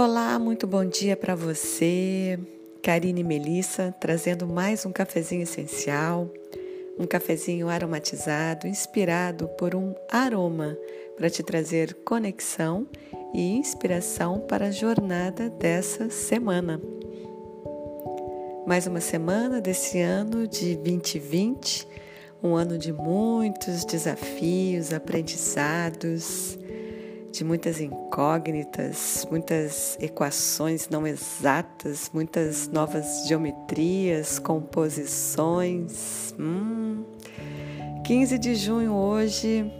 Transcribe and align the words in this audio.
Olá, 0.00 0.38
muito 0.38 0.64
bom 0.64 0.84
dia 0.84 1.16
para 1.16 1.34
você. 1.34 2.38
Karine 2.80 3.24
Melissa 3.24 3.92
trazendo 3.98 4.46
mais 4.46 4.86
um 4.86 4.92
cafezinho 4.92 5.42
essencial, 5.42 6.30
um 6.96 7.04
cafezinho 7.04 7.68
aromatizado, 7.68 8.68
inspirado 8.68 9.48
por 9.58 9.74
um 9.74 9.96
aroma 10.08 10.78
para 11.16 11.28
te 11.28 11.42
trazer 11.42 11.94
conexão 12.04 12.86
e 13.34 13.56
inspiração 13.56 14.38
para 14.38 14.66
a 14.66 14.70
jornada 14.70 15.50
dessa 15.50 16.08
semana. 16.10 16.80
Mais 18.68 18.86
uma 18.86 19.00
semana 19.00 19.60
desse 19.60 20.00
ano 20.00 20.46
de 20.46 20.76
2020, 20.76 21.88
um 22.40 22.54
ano 22.54 22.78
de 22.78 22.92
muitos 22.92 23.84
desafios, 23.84 24.92
aprendizados 24.92 26.56
de 27.32 27.44
muitas 27.44 27.80
incógnitas, 27.80 29.26
muitas 29.30 29.96
equações 30.00 30.88
não 30.88 31.06
exatas, 31.06 32.10
muitas 32.12 32.68
novas 32.68 33.26
geometrias, 33.26 34.38
composições. 34.38 36.34
Hum. 36.38 37.04
15 38.04 38.38
de 38.38 38.54
junho 38.54 38.94
hoje, 38.94 39.70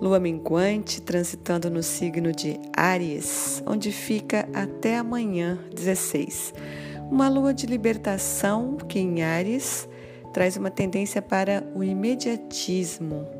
lua 0.00 0.18
minguante 0.18 1.00
transitando 1.00 1.70
no 1.70 1.82
signo 1.82 2.32
de 2.32 2.58
Áries, 2.76 3.62
onde 3.66 3.92
fica 3.92 4.48
até 4.52 4.98
amanhã, 4.98 5.58
16. 5.74 6.52
Uma 7.10 7.28
lua 7.28 7.54
de 7.54 7.66
libertação 7.66 8.76
que 8.76 8.98
em 8.98 9.22
Áries 9.22 9.88
traz 10.32 10.56
uma 10.56 10.70
tendência 10.70 11.22
para 11.22 11.64
o 11.74 11.82
imediatismo 11.82 13.37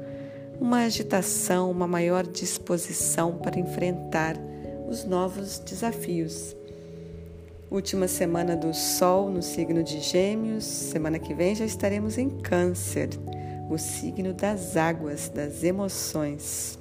uma 0.60 0.84
agitação, 0.84 1.70
uma 1.70 1.86
maior 1.86 2.26
disposição 2.26 3.38
para 3.38 3.58
enfrentar 3.58 4.36
os 4.88 5.04
novos 5.04 5.58
desafios. 5.58 6.56
Última 7.70 8.08
semana 8.08 8.56
do 8.56 8.72
Sol 8.74 9.28
no 9.30 9.42
signo 9.42 9.82
de 9.82 10.00
Gêmeos, 10.00 10.64
semana 10.64 11.18
que 11.18 11.34
vem 11.34 11.54
já 11.54 11.64
estaremos 11.64 12.16
em 12.18 12.30
Câncer, 12.30 13.10
o 13.70 13.76
signo 13.76 14.32
das 14.32 14.76
águas, 14.76 15.28
das 15.28 15.62
emoções. 15.62 16.78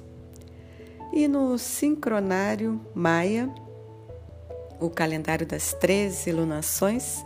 E 1.12 1.28
no 1.28 1.58
sincronário 1.58 2.80
Maia, 2.94 3.52
o 4.80 4.88
calendário 4.88 5.46
das 5.46 5.72
13 5.74 6.32
lunações, 6.32 7.24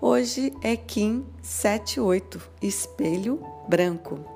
hoje 0.00 0.52
é 0.62 0.76
Kim 0.76 1.26
78, 1.42 2.40
espelho 2.62 3.40
branco. 3.68 4.33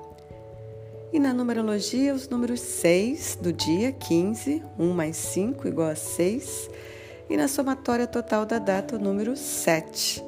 E 1.11 1.17
na 1.17 1.33
numerologia, 1.33 2.13
os 2.13 2.29
números 2.29 2.59
6 2.59 3.39
do 3.41 3.51
dia 3.51 3.91
15, 3.91 4.63
1 4.77 4.93
mais 4.93 5.17
5 5.17 5.67
igual 5.67 5.89
a 5.89 5.95
6. 5.95 6.69
E 7.27 7.35
na 7.35 7.47
somatória 7.47 8.05
total 8.05 8.45
da 8.45 8.59
data, 8.59 8.95
o 8.95 8.99
número 8.99 9.35
7. 9.35 10.23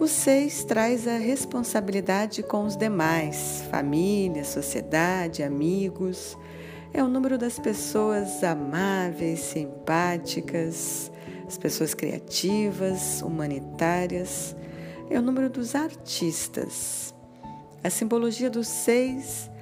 O 0.00 0.08
6 0.08 0.64
traz 0.64 1.06
a 1.06 1.16
responsabilidade 1.16 2.42
com 2.42 2.64
os 2.64 2.76
demais, 2.76 3.62
família, 3.70 4.44
sociedade, 4.44 5.44
amigos. 5.44 6.36
É 6.92 7.04
o 7.04 7.08
número 7.08 7.38
das 7.38 7.60
pessoas 7.60 8.42
amáveis, 8.42 9.38
simpáticas, 9.38 11.08
as 11.46 11.56
pessoas 11.56 11.94
criativas, 11.94 13.22
humanitárias. 13.22 14.56
É 15.08 15.20
o 15.20 15.22
número 15.22 15.48
dos 15.48 15.76
artistas. 15.76 17.14
A 17.84 17.90
simbologia 17.90 18.50
do 18.50 18.64
6 18.64 19.54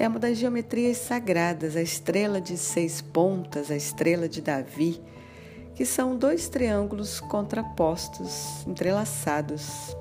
é 0.00 0.06
uma 0.06 0.20
das 0.20 0.38
geometrias 0.38 0.96
sagradas, 0.98 1.74
a 1.74 1.82
estrela 1.82 2.40
de 2.40 2.56
seis 2.56 3.00
pontas, 3.00 3.68
a 3.68 3.74
estrela 3.74 4.28
de 4.28 4.40
Davi, 4.40 5.02
que 5.74 5.84
são 5.84 6.16
dois 6.16 6.48
triângulos 6.48 7.18
contrapostos, 7.18 8.64
entrelaçados. 8.64 9.96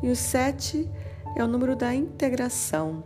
E 0.00 0.08
o 0.08 0.14
sete 0.14 0.88
é 1.36 1.42
o 1.42 1.48
número 1.48 1.74
da 1.74 1.92
integração 1.92 3.02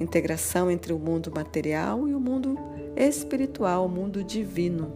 integração 0.00 0.68
entre 0.68 0.92
o 0.92 0.98
mundo 0.98 1.32
material 1.34 2.06
e 2.08 2.14
o 2.14 2.20
mundo 2.20 2.58
espiritual, 2.96 3.86
o 3.86 3.88
mundo 3.88 4.22
divino. 4.24 4.92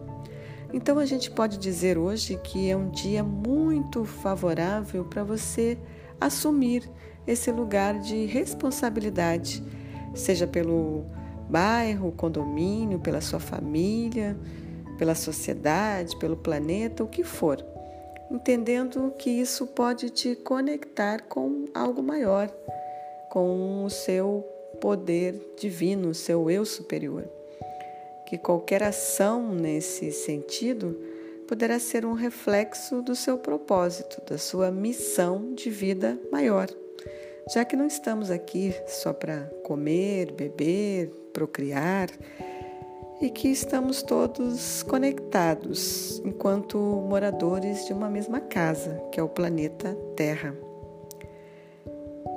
Então 0.73 0.99
a 0.99 1.05
gente 1.05 1.31
pode 1.31 1.57
dizer 1.57 1.97
hoje 1.97 2.37
que 2.43 2.69
é 2.69 2.75
um 2.75 2.89
dia 2.89 3.23
muito 3.23 4.03
favorável 4.03 5.05
para 5.05 5.23
você 5.23 5.77
assumir 6.19 6.87
esse 7.25 7.51
lugar 7.51 7.97
de 7.99 8.25
responsabilidade 8.25 9.80
seja 10.13 10.47
pelo 10.47 11.05
bairro, 11.49 12.11
condomínio, 12.11 12.99
pela 12.99 13.21
sua 13.21 13.39
família, 13.39 14.37
pela 14.97 15.15
sociedade, 15.15 16.17
pelo 16.17 16.37
planeta, 16.37 17.03
o 17.03 17.07
que 17.07 17.23
for, 17.23 17.63
entendendo 18.29 19.13
que 19.17 19.29
isso 19.29 19.67
pode 19.67 20.09
te 20.09 20.35
conectar 20.35 21.23
com 21.23 21.65
algo 21.73 22.01
maior, 22.01 22.49
com 23.29 23.83
o 23.83 23.89
seu 23.89 24.45
poder 24.79 25.53
divino, 25.59 26.09
o 26.09 26.15
seu 26.15 26.49
eu 26.49 26.65
superior. 26.65 27.27
Que 28.27 28.37
qualquer 28.37 28.83
ação 28.83 29.53
nesse 29.53 30.11
sentido 30.11 30.97
poderá 31.47 31.79
ser 31.79 32.05
um 32.05 32.13
reflexo 32.13 33.01
do 33.01 33.13
seu 33.13 33.37
propósito, 33.37 34.21
da 34.29 34.37
sua 34.37 34.71
missão 34.71 35.53
de 35.53 35.69
vida 35.69 36.17
maior 36.31 36.69
já 37.53 37.65
que 37.65 37.75
não 37.75 37.85
estamos 37.85 38.31
aqui 38.31 38.73
só 38.87 39.11
para 39.11 39.41
comer, 39.63 40.31
beber, 40.31 41.09
procriar, 41.33 42.09
e 43.21 43.29
que 43.29 43.49
estamos 43.49 44.01
todos 44.01 44.81
conectados 44.83 46.19
enquanto 46.25 46.77
moradores 46.77 47.85
de 47.85 47.93
uma 47.93 48.09
mesma 48.09 48.39
casa, 48.39 49.03
que 49.11 49.19
é 49.19 49.23
o 49.23 49.29
planeta 49.29 49.95
Terra. 50.15 50.55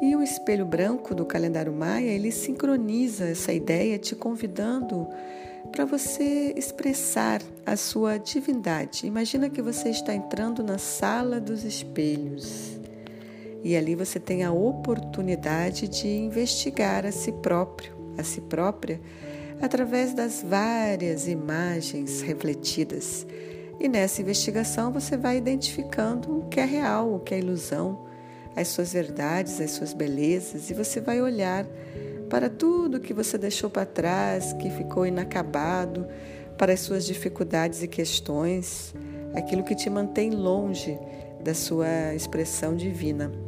E 0.02 0.14
o 0.14 0.22
espelho 0.22 0.66
branco 0.66 1.14
do 1.14 1.24
calendário 1.24 1.72
maia, 1.72 2.10
ele 2.10 2.30
sincroniza 2.30 3.24
essa 3.28 3.52
ideia 3.52 3.98
te 3.98 4.14
convidando 4.14 5.08
para 5.72 5.86
você 5.86 6.52
expressar 6.56 7.40
a 7.64 7.76
sua 7.76 8.18
divindade. 8.18 9.06
Imagina 9.06 9.48
que 9.48 9.62
você 9.62 9.88
está 9.88 10.12
entrando 10.12 10.62
na 10.62 10.76
sala 10.76 11.40
dos 11.40 11.64
espelhos 11.64 12.78
e 13.64 13.74
ali 13.74 13.94
você 13.94 14.20
tem 14.20 14.44
a 14.44 14.52
oportunidade 14.52 15.88
de 15.88 16.06
investigar 16.06 17.06
a 17.06 17.10
si 17.10 17.32
próprio, 17.32 17.94
a 18.18 18.22
si 18.22 18.42
própria, 18.42 19.00
através 19.60 20.12
das 20.12 20.44
várias 20.46 21.26
imagens 21.26 22.20
refletidas. 22.20 23.26
E 23.80 23.88
nessa 23.88 24.20
investigação 24.20 24.92
você 24.92 25.16
vai 25.16 25.38
identificando 25.38 26.40
o 26.40 26.48
que 26.48 26.60
é 26.60 26.64
real, 26.66 27.14
o 27.14 27.20
que 27.20 27.34
é 27.34 27.38
ilusão, 27.38 28.04
as 28.54 28.68
suas 28.68 28.92
verdades, 28.92 29.58
as 29.58 29.70
suas 29.70 29.94
belezas, 29.94 30.68
e 30.68 30.74
você 30.74 31.00
vai 31.00 31.22
olhar 31.22 31.66
para 32.28 32.50
tudo 32.50 33.00
que 33.00 33.14
você 33.14 33.38
deixou 33.38 33.70
para 33.70 33.86
trás, 33.86 34.52
que 34.52 34.68
ficou 34.68 35.06
inacabado, 35.06 36.06
para 36.58 36.74
as 36.74 36.80
suas 36.80 37.06
dificuldades 37.06 37.82
e 37.82 37.88
questões, 37.88 38.94
aquilo 39.34 39.64
que 39.64 39.74
te 39.74 39.88
mantém 39.88 40.30
longe 40.30 40.98
da 41.42 41.54
sua 41.54 42.14
expressão 42.14 42.76
divina. 42.76 43.43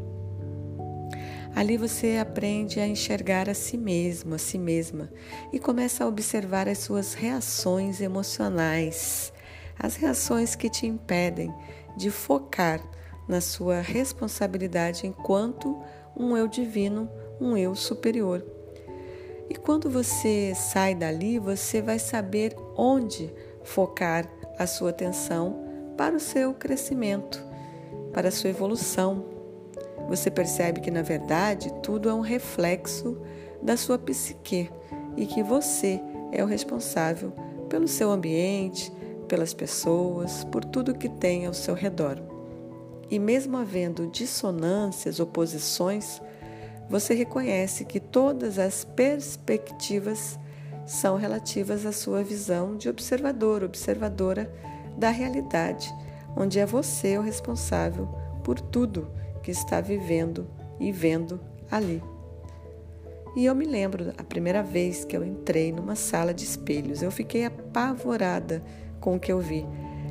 Ali 1.56 1.78
você 1.78 2.18
aprende 2.18 2.80
a 2.80 2.86
enxergar 2.86 3.48
a 3.48 3.54
si 3.54 3.78
mesmo, 3.78 4.34
a 4.34 4.38
si 4.38 4.58
mesma 4.58 5.10
e 5.50 5.58
começa 5.58 6.04
a 6.04 6.06
observar 6.06 6.68
as 6.68 6.80
suas 6.80 7.14
reações 7.14 8.02
emocionais, 8.02 9.32
as 9.78 9.96
reações 9.96 10.54
que 10.54 10.68
te 10.68 10.86
impedem 10.86 11.50
de 11.96 12.10
focar 12.10 12.78
na 13.26 13.40
sua 13.40 13.80
responsabilidade 13.80 15.06
enquanto 15.06 15.82
um 16.14 16.36
eu 16.36 16.46
divino, 16.46 17.08
um 17.40 17.56
eu 17.56 17.74
superior. 17.74 18.44
E 19.48 19.54
quando 19.54 19.88
você 19.88 20.52
sai 20.54 20.94
dali, 20.94 21.38
você 21.38 21.80
vai 21.80 21.98
saber 21.98 22.54
onde 22.76 23.32
focar 23.64 24.28
a 24.58 24.66
sua 24.66 24.90
atenção 24.90 25.64
para 25.96 26.16
o 26.16 26.20
seu 26.20 26.52
crescimento, 26.52 27.42
para 28.12 28.28
a 28.28 28.32
sua 28.32 28.50
evolução, 28.50 29.35
você 30.08 30.30
percebe 30.30 30.80
que, 30.80 30.90
na 30.90 31.02
verdade, 31.02 31.72
tudo 31.82 32.08
é 32.08 32.14
um 32.14 32.20
reflexo 32.20 33.18
da 33.62 33.76
sua 33.76 33.98
psique 33.98 34.70
e 35.16 35.26
que 35.26 35.42
você 35.42 36.00
é 36.32 36.42
o 36.44 36.46
responsável 36.46 37.32
pelo 37.68 37.88
seu 37.88 38.10
ambiente, 38.10 38.92
pelas 39.26 39.52
pessoas, 39.52 40.44
por 40.44 40.64
tudo 40.64 40.94
que 40.94 41.08
tem 41.08 41.46
ao 41.46 41.54
seu 41.54 41.74
redor. 41.74 42.22
E 43.10 43.18
mesmo 43.18 43.56
havendo 43.56 44.06
dissonâncias, 44.08 45.20
oposições, 45.20 46.20
você 46.88 47.14
reconhece 47.14 47.84
que 47.84 47.98
todas 47.98 48.58
as 48.58 48.84
perspectivas 48.84 50.38
são 50.86 51.16
relativas 51.16 51.84
à 51.84 51.92
sua 51.92 52.22
visão 52.22 52.76
de 52.76 52.88
observador, 52.88 53.64
observadora 53.64 54.52
da 54.96 55.10
realidade, 55.10 55.92
onde 56.36 56.60
é 56.60 56.66
você 56.66 57.18
o 57.18 57.22
responsável 57.22 58.08
por 58.44 58.60
tudo 58.60 59.08
que 59.46 59.52
está 59.52 59.80
vivendo 59.80 60.48
e 60.80 60.90
vendo 60.90 61.40
ali. 61.70 62.02
E 63.36 63.44
eu 63.44 63.54
me 63.54 63.64
lembro 63.64 64.12
a 64.18 64.24
primeira 64.24 64.60
vez 64.60 65.04
que 65.04 65.16
eu 65.16 65.24
entrei 65.24 65.70
numa 65.70 65.94
sala 65.94 66.34
de 66.34 66.42
espelhos, 66.42 67.00
eu 67.00 67.12
fiquei 67.12 67.44
apavorada 67.44 68.60
com 69.00 69.14
o 69.14 69.20
que 69.20 69.30
eu 69.30 69.38
vi. 69.38 69.64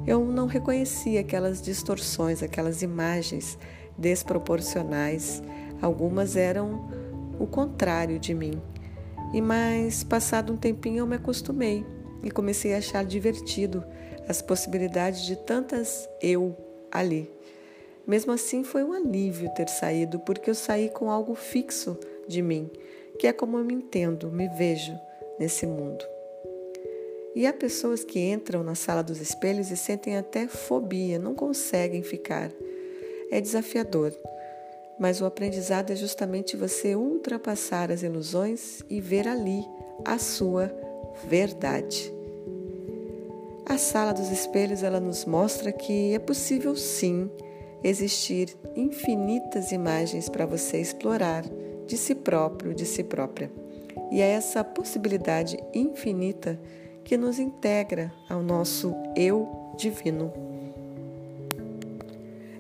eu 0.08 0.24
não 0.24 0.48
reconhecia 0.48 1.20
aquelas 1.20 1.62
distorções, 1.62 2.42
aquelas 2.42 2.82
imagens 2.82 3.60
desproporcionais. 3.98 5.44
Algumas 5.82 6.38
eram 6.38 6.90
o 7.38 7.46
contrário 7.46 8.18
de 8.18 8.34
mim. 8.34 8.62
E 9.34 9.42
mais 9.42 10.02
passado 10.02 10.54
um 10.54 10.58
tempinho 10.58 11.00
eu 11.00 11.08
me 11.08 11.18
acostumei 11.18 11.86
e 12.24 12.32
comecei 12.32 12.74
a 12.74 12.78
achar 12.78 13.04
divertido 13.04 13.84
as 14.30 14.42
possibilidades 14.42 15.26
de 15.26 15.36
tantas 15.36 16.08
eu 16.22 16.56
ali. 16.90 17.35
Mesmo 18.08 18.32
assim, 18.32 18.64
foi 18.64 18.84
um 18.84 18.94
alívio 18.94 19.50
ter 19.56 19.68
saído, 19.68 20.20
porque 20.20 20.50
eu 20.50 20.56
saí 20.56 20.90
com 20.90 21.10
algo 21.10 21.34
fixo 21.34 21.98
de 22.28 22.42
mim, 22.42 22.70
que 23.18 23.28
é 23.28 23.34
como 23.34 23.58
eu 23.58 23.64
me 23.64 23.74
entendo, 23.74 24.32
me 24.32 24.48
vejo 24.50 24.94
nesse 25.40 25.66
mundo. 25.66 26.06
E 27.36 27.46
há 27.46 27.52
pessoas 27.52 28.04
que 28.04 28.20
entram 28.20 28.64
na 28.64 28.76
sala 28.76 29.04
dos 29.04 29.20
espelhos 29.20 29.70
e 29.72 29.76
sentem 29.76 30.18
até 30.18 30.48
fobia, 30.48 31.20
não 31.20 31.36
conseguem 31.36 32.02
ficar. 32.02 32.52
É 33.32 33.42
desafiador, 33.42 34.14
mas 35.00 35.20
o 35.20 35.26
aprendizado 35.26 35.92
é 35.92 35.96
justamente 35.96 36.56
você 36.56 36.96
ultrapassar 36.96 37.92
as 37.92 38.04
ilusões 38.04 38.82
e 38.90 39.02
ver 39.02 39.28
ali 39.28 39.66
a 40.06 40.18
sua 40.18 40.72
verdade. 41.28 42.14
A 43.66 43.78
sala 43.78 44.14
dos 44.14 44.30
espelhos 44.30 44.84
ela 44.84 45.00
nos 45.00 45.26
mostra 45.26 45.72
que 45.72 46.14
é 46.14 46.20
possível 46.20 46.76
sim 46.76 47.30
existir 47.88 48.58
infinitas 48.76 49.72
imagens 49.72 50.28
para 50.28 50.48
você 50.48 50.82
explorar 50.82 51.44
de 51.86 51.96
si 51.96 52.16
próprio, 52.16 52.74
de 52.74 52.84
si 52.84 53.04
própria. 53.04 53.52
E 54.12 54.22
é 54.22 54.30
essa 54.32 54.64
possibilidade 54.64 55.56
infinita 55.72 56.60
que 57.04 57.16
nos 57.16 57.38
integra 57.38 58.12
ao 58.28 58.42
nosso 58.42 58.92
eu 59.16 59.48
divino. 59.78 60.34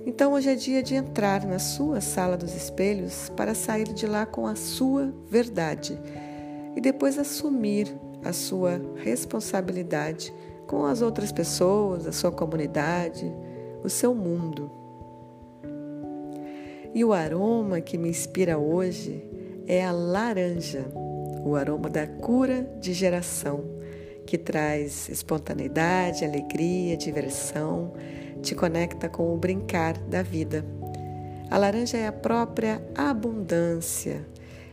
Então 0.06 0.33
hoje 0.33 0.51
é 0.51 0.56
dia 0.56 0.83
de 0.83 0.94
entrar 0.94 1.44
na 1.44 1.57
sua 1.57 2.01
sala 2.01 2.38
dos 2.38 2.56
espelhos 2.56 3.31
para 3.36 3.56
sair 3.56 3.92
de 3.92 4.06
lá 4.06 4.27
com 4.27 4.45
a 4.45 4.56
sua 4.56 5.12
verdade 5.27 6.00
e 6.75 6.81
depois 6.81 7.18
assumir 7.18 7.92
a 8.24 8.31
sua 8.31 8.80
responsabilidade 8.98 10.31
com 10.68 10.86
as 10.86 11.01
outras 11.01 11.31
pessoas, 11.31 12.06
a 12.06 12.12
sua 12.12 12.31
comunidade, 12.31 13.25
o 13.83 13.89
seu 13.89 14.13
mundo. 14.13 14.85
E 16.96 17.04
o 17.04 17.12
aroma 17.12 17.82
que 17.82 17.98
me 17.98 18.08
inspira 18.08 18.58
hoje 18.58 19.22
é 19.68 19.84
a 19.84 19.92
laranja, 19.92 20.86
o 21.44 21.54
aroma 21.58 21.90
da 21.90 22.08
cura 22.08 22.64
de 22.80 22.94
geração, 22.94 23.66
que 24.26 24.38
traz 24.38 25.10
espontaneidade, 25.10 26.24
alegria, 26.24 26.96
diversão, 26.96 27.92
te 28.42 28.56
conecta 28.56 29.10
com 29.10 29.34
o 29.34 29.38
brincar 29.38 29.98
da 30.04 30.24
vida. 30.24 30.66
A 31.52 31.58
laranja 31.58 31.98
é 31.98 32.08
a 32.08 32.14
própria 32.14 32.82
abundância 32.96 34.26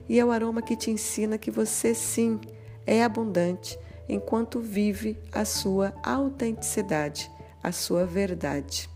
e 0.08 0.20
é 0.20 0.24
o 0.24 0.30
aroma 0.30 0.62
que 0.62 0.76
te 0.76 0.92
ensina 0.92 1.36
que 1.36 1.50
você 1.50 1.92
sim 1.92 2.38
é 2.86 3.02
abundante 3.02 3.76
enquanto 4.08 4.60
vive 4.60 5.18
a 5.32 5.44
sua 5.44 5.92
autenticidade, 6.04 7.28
a 7.60 7.72
sua 7.72 8.06
verdade. 8.06 8.91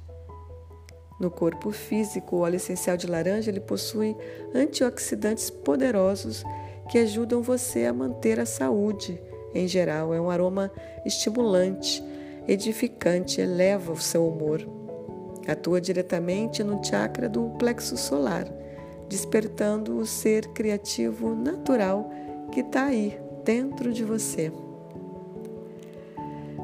No 1.18 1.30
corpo 1.30 1.70
físico, 1.70 2.36
o 2.36 2.40
óleo 2.40 2.56
essencial 2.56 2.96
de 2.96 3.06
laranja 3.06 3.50
ele 3.50 3.60
possui 3.60 4.14
antioxidantes 4.54 5.48
poderosos 5.48 6.44
que 6.90 6.98
ajudam 6.98 7.42
você 7.42 7.86
a 7.86 7.92
manter 7.92 8.38
a 8.38 8.46
saúde. 8.46 9.20
Em 9.54 9.66
geral, 9.66 10.12
é 10.12 10.20
um 10.20 10.30
aroma 10.30 10.70
estimulante, 11.06 12.04
edificante, 12.46 13.40
eleva 13.40 13.92
o 13.92 14.00
seu 14.00 14.28
humor. 14.28 14.60
Atua 15.48 15.80
diretamente 15.80 16.62
no 16.62 16.84
chakra 16.84 17.28
do 17.28 17.50
plexo 17.58 17.96
solar, 17.96 18.46
despertando 19.08 19.96
o 19.96 20.04
ser 20.04 20.48
criativo 20.48 21.34
natural 21.34 22.10
que 22.52 22.60
está 22.60 22.86
aí 22.86 23.18
dentro 23.44 23.92
de 23.92 24.04
você. 24.04 24.52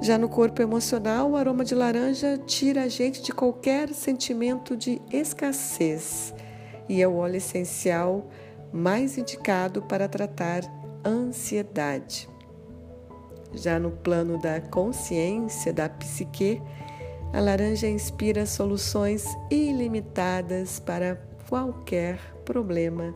Já 0.03 0.19
no 0.19 0.29
corpo 0.29 0.61
emocional, 0.61 1.31
o 1.31 1.37
aroma 1.37 1.65
de 1.65 1.77
laranja 1.77 2.37
tira 2.37 2.83
a 2.83 2.89
gente 2.89 3.23
de 3.23 3.31
qualquer 3.31 3.89
sentimento 3.91 4.77
de 4.77 5.01
escassez 5.13 6.35
e 6.89 7.01
é 7.01 7.07
o 7.07 7.15
óleo 7.15 7.37
essencial 7.37 8.29
mais 8.73 9.17
indicado 9.17 9.81
para 9.83 10.09
tratar 10.09 10.63
ansiedade. 11.07 12.29
Já 13.55 13.79
no 13.79 13.93
plano 13.93 14.43
da 14.43 14.61
consciência, 14.61 15.73
da 15.73 15.89
psique, 15.89 16.61
a 17.33 17.39
laranja 17.39 17.87
inspira 17.87 18.45
soluções 18.45 19.25
ilimitadas 19.53 20.81
para 20.81 21.15
qualquer 21.49 22.19
problema 22.45 23.15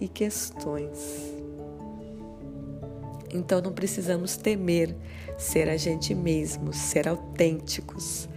e 0.00 0.06
questões. 0.06 1.37
Então 3.32 3.60
não 3.60 3.72
precisamos 3.72 4.36
temer 4.36 4.94
ser 5.36 5.68
a 5.68 5.76
gente 5.76 6.14
mesmo, 6.14 6.72
ser 6.72 7.08
autênticos. 7.08 8.28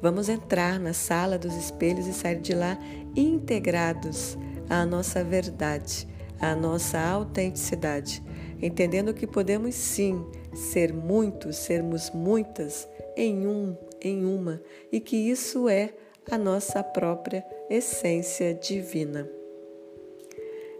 Vamos 0.00 0.28
entrar 0.28 0.78
na 0.78 0.92
sala 0.92 1.38
dos 1.38 1.54
espelhos 1.54 2.06
e 2.06 2.12
sair 2.12 2.40
de 2.40 2.54
lá 2.54 2.78
integrados 3.16 4.36
à 4.68 4.84
nossa 4.84 5.24
verdade, 5.24 6.06
à 6.40 6.54
nossa 6.54 7.00
autenticidade, 7.00 8.22
entendendo 8.60 9.14
que 9.14 9.26
podemos 9.26 9.74
sim 9.74 10.24
ser 10.54 10.92
muitos, 10.92 11.56
sermos 11.56 12.10
muitas 12.10 12.88
em 13.16 13.46
um, 13.46 13.76
em 14.02 14.24
uma, 14.24 14.60
e 14.92 15.00
que 15.00 15.16
isso 15.16 15.68
é 15.68 15.94
a 16.30 16.36
nossa 16.36 16.82
própria 16.82 17.44
essência 17.70 18.54
divina. 18.54 19.28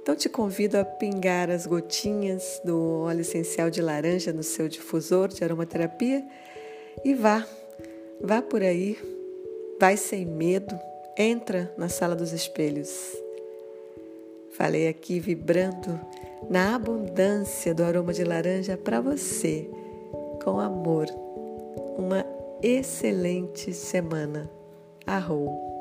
Então 0.04 0.14
te 0.14 0.28
convido 0.28 0.76
a 0.76 0.84
pingar 0.84 1.48
as 1.50 1.64
gotinhas 1.64 2.60
do 2.62 3.04
óleo 3.04 3.22
essencial 3.22 3.70
de 3.70 3.80
laranja 3.80 4.34
no 4.34 4.42
seu 4.42 4.68
difusor 4.68 5.28
de 5.28 5.42
aromaterapia 5.42 6.22
e 7.02 7.14
vá, 7.14 7.42
vá 8.20 8.42
por 8.42 8.60
aí, 8.60 8.98
vai 9.80 9.96
sem 9.96 10.26
medo, 10.26 10.78
entra 11.16 11.72
na 11.78 11.88
sala 11.88 12.14
dos 12.14 12.34
espelhos. 12.34 13.16
Falei 14.50 14.88
aqui 14.88 15.18
vibrando 15.18 15.98
na 16.50 16.74
abundância 16.74 17.74
do 17.74 17.82
aroma 17.82 18.12
de 18.12 18.24
laranja 18.24 18.76
para 18.76 19.00
você, 19.00 19.66
com 20.44 20.60
amor. 20.60 21.06
Uma 21.96 22.26
excelente 22.62 23.72
semana. 23.72 24.50
Arrou. 25.06 25.73